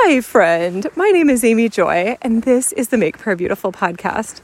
[0.00, 0.86] Hi, friend.
[0.94, 4.42] My name is Amy Joy, and this is the Make Prayer Beautiful podcast.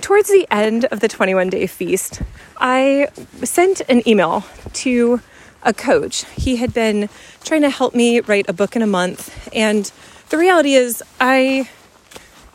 [0.00, 2.20] Towards the end of the 21 day feast,
[2.56, 3.06] I
[3.44, 5.20] sent an email to
[5.62, 6.24] a coach.
[6.34, 7.08] He had been
[7.44, 9.90] trying to help me write a book in a month, and
[10.30, 11.70] the reality is, I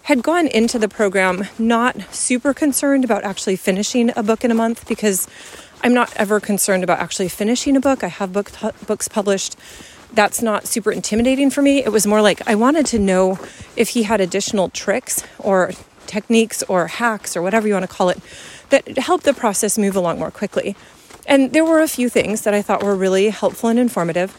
[0.04, 4.56] had gone into the program not super concerned about actually finishing a book in a
[4.56, 5.30] month because
[5.82, 8.04] I'm not ever concerned about actually finishing a book.
[8.04, 8.52] I have book,
[8.86, 9.56] books published
[10.14, 11.84] that's not super intimidating for me.
[11.84, 13.40] It was more like I wanted to know
[13.76, 15.72] if he had additional tricks or
[16.08, 18.20] techniques or hacks or whatever you want to call it
[18.70, 20.76] that helped the process move along more quickly.
[21.26, 24.36] And there were a few things that I thought were really helpful and informative.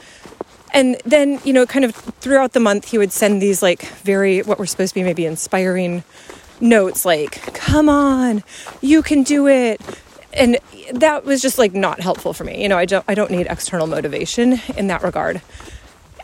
[0.74, 4.40] And then, you know, kind of throughout the month, he would send these like very,
[4.40, 6.02] what were supposed to be maybe inspiring
[6.60, 8.42] notes like, come on,
[8.80, 9.80] you can do it.
[10.32, 10.58] And
[10.92, 12.62] that was just like not helpful for me.
[12.62, 15.42] You know, I don't I don't need external motivation in that regard.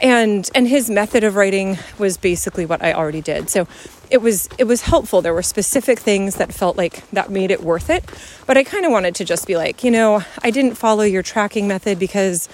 [0.00, 3.50] And and his method of writing was basically what I already did.
[3.50, 3.66] So
[4.10, 5.22] it was it was helpful.
[5.22, 8.05] There were specific things that felt like that made it worth it.
[8.46, 11.22] But I kind of wanted to just be like, you know, I didn't follow your
[11.22, 12.48] tracking method because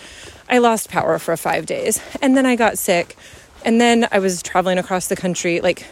[0.48, 3.16] I lost power for 5 days and then I got sick
[3.64, 5.86] and then I was traveling across the country like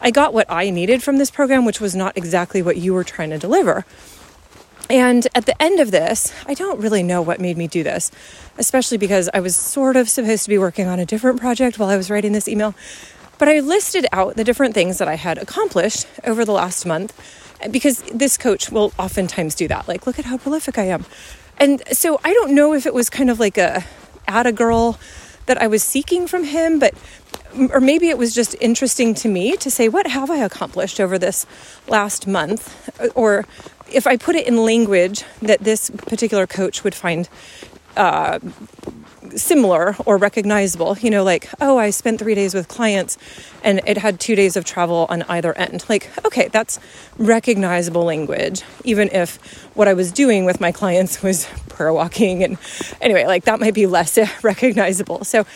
[0.00, 3.04] I got what I needed from this program, which was not exactly what you were
[3.04, 3.84] trying to deliver.
[4.90, 8.10] And at the end of this, I don't really know what made me do this,
[8.58, 11.88] especially because I was sort of supposed to be working on a different project while
[11.88, 12.74] I was writing this email.
[13.38, 17.14] But I listed out the different things that I had accomplished over the last month
[17.70, 19.86] because this coach will oftentimes do that.
[19.86, 21.06] Like, look at how prolific I am.
[21.56, 23.84] And so I don't know if it was kind of like a
[24.26, 24.98] at a girl
[25.46, 26.94] that I was seeking from him, but
[27.72, 31.18] or maybe it was just interesting to me to say, what have I accomplished over
[31.18, 31.46] this
[31.88, 32.90] last month?
[33.14, 33.44] Or
[33.90, 37.28] if I put it in language that this particular coach would find
[37.96, 38.38] uh,
[39.36, 43.18] similar or recognizable, you know, like, oh, I spent three days with clients
[43.62, 45.84] and it had two days of travel on either end.
[45.88, 46.78] Like, okay, that's
[47.18, 49.36] recognizable language, even if
[49.74, 52.42] what I was doing with my clients was prayer walking.
[52.42, 52.58] And
[53.00, 55.24] anyway, like that might be less recognizable.
[55.24, 55.46] So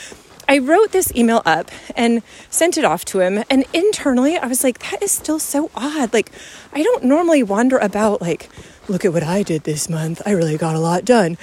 [0.48, 3.44] I wrote this email up and sent it off to him.
[3.50, 6.12] And internally, I was like, that is still so odd.
[6.12, 6.30] Like,
[6.72, 8.48] I don't normally wander about, like,
[8.88, 10.22] look at what I did this month.
[10.26, 11.38] I really got a lot done.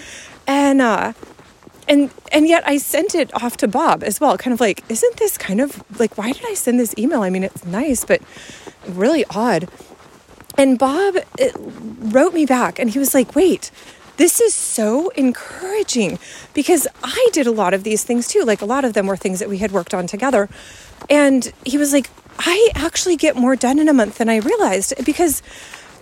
[0.47, 1.13] And, uh,
[1.88, 5.17] and and yet I sent it off to Bob as well, kind of like, isn't
[5.17, 7.22] this kind of like why did I send this email?
[7.22, 8.22] I mean, it's nice, but
[8.88, 9.67] really odd.
[10.57, 11.16] And Bob
[12.00, 13.72] wrote me back and he was like, wait,
[14.21, 16.19] this is so encouraging
[16.53, 18.43] because I did a lot of these things too.
[18.43, 20.47] Like a lot of them were things that we had worked on together.
[21.09, 24.93] And he was like, I actually get more done in a month than I realized
[25.03, 25.41] because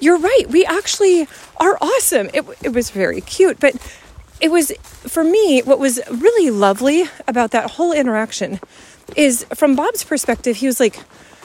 [0.02, 0.44] you're right.
[0.50, 1.30] We actually
[1.62, 2.30] are awesome.
[2.34, 3.74] It, it was very cute, but
[4.42, 4.74] it was
[5.08, 8.60] for me what was really lovely about that whole interaction
[9.16, 11.00] is from Bob's perspective, he was like,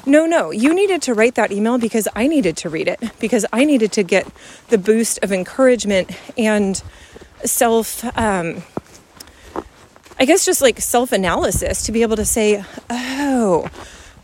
[0.06, 3.46] no, no, you needed to write that email because I needed to read it, because
[3.52, 4.26] I needed to get
[4.68, 6.82] the boost of encouragement and
[7.44, 8.62] self, um,
[10.18, 13.68] I guess just like self analysis to be able to say, oh,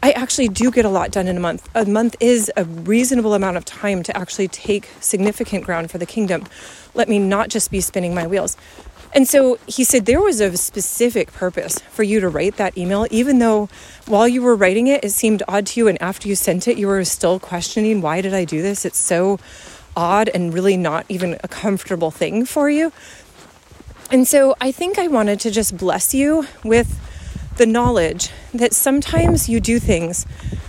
[0.03, 1.69] I actually do get a lot done in a month.
[1.75, 6.07] A month is a reasonable amount of time to actually take significant ground for the
[6.07, 6.47] kingdom.
[6.95, 8.57] Let me not just be spinning my wheels.
[9.13, 13.07] And so he said there was a specific purpose for you to write that email,
[13.11, 13.69] even though
[14.07, 15.89] while you were writing it, it seemed odd to you.
[15.89, 18.85] And after you sent it, you were still questioning, why did I do this?
[18.85, 19.41] It's so
[19.97, 22.93] odd and really not even a comfortable thing for you.
[24.13, 26.99] And so I think I wanted to just bless you with
[27.57, 30.25] the knowledge that sometimes you do things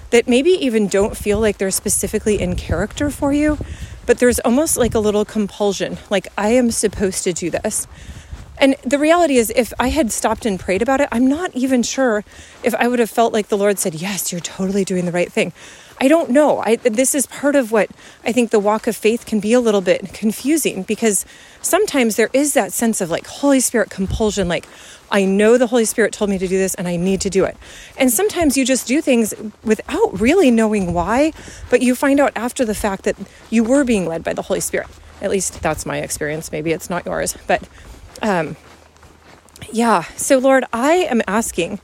[0.09, 3.57] that maybe even don't feel like they're specifically in character for you,
[4.05, 7.87] but there's almost like a little compulsion like, I am supposed to do this.
[8.61, 11.81] And the reality is, if I had stopped and prayed about it, I'm not even
[11.81, 12.23] sure
[12.63, 15.31] if I would have felt like the Lord said, Yes, you're totally doing the right
[15.31, 15.51] thing.
[15.99, 16.59] I don't know.
[16.59, 17.89] I, this is part of what
[18.23, 21.25] I think the walk of faith can be a little bit confusing because
[21.61, 24.67] sometimes there is that sense of like Holy Spirit compulsion, like,
[25.11, 27.45] I know the Holy Spirit told me to do this and I need to do
[27.45, 27.57] it.
[27.97, 29.33] And sometimes you just do things
[29.63, 31.33] without really knowing why,
[31.69, 33.15] but you find out after the fact that
[33.49, 34.87] you were being led by the Holy Spirit.
[35.21, 36.51] At least that's my experience.
[36.51, 37.67] Maybe it's not yours, but
[38.21, 38.55] um,
[39.71, 41.79] yeah, so Lord, I am asking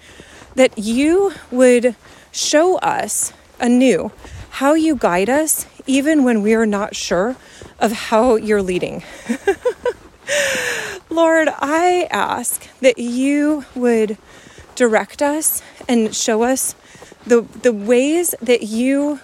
[0.55, 1.95] that you would
[2.31, 4.11] show us anew
[4.51, 7.35] how you guide us, even when we are not sure
[7.79, 9.03] of how you're leading.
[11.09, 14.17] Lord, I ask that you would
[14.75, 16.75] direct us and show us
[17.25, 19.19] the, the ways that you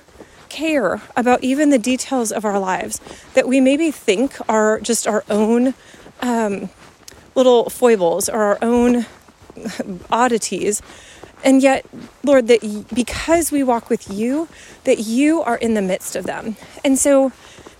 [0.50, 3.02] care about even the details of our lives
[3.34, 5.74] that we maybe think are just our own
[6.22, 6.70] um,
[7.36, 9.06] little foibles or our own
[10.12, 10.82] oddities.
[11.44, 11.86] And yet,
[12.24, 14.48] Lord, that because we walk with you,
[14.86, 16.56] that you are in the midst of them.
[16.84, 17.32] And so,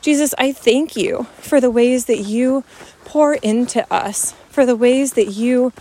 [0.02, 2.64] Jesus, I thank you for the ways that you
[3.06, 5.72] pour into us, for the ways that you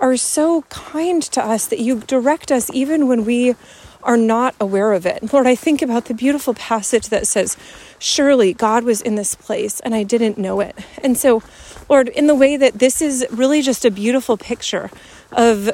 [0.00, 3.54] are so kind to us, that you direct us even when we
[4.02, 5.32] are not aware of it.
[5.32, 7.56] Lord, I think about the beautiful passage that says,
[7.98, 10.76] Surely God was in this place and I didn't know it.
[11.02, 11.42] And so,
[11.88, 14.90] Lord, in the way that this is really just a beautiful picture
[15.32, 15.70] of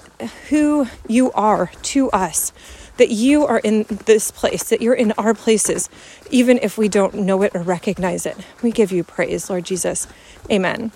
[0.49, 2.53] who you are to us,
[2.97, 5.91] that you are in this place, that you're in our places,
[6.31, 8.37] even if we don't know it or recognize it.
[8.63, 10.07] We give you praise, Lord Jesus.
[10.51, 10.93] Amen.